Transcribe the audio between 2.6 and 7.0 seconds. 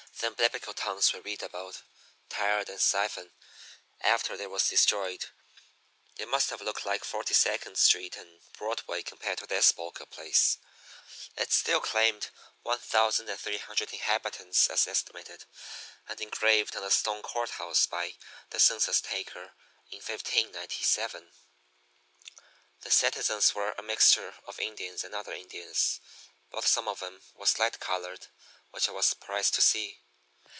and Siphon after they was destroyed, they must have looked